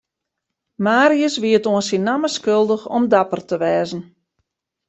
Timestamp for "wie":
1.41-1.55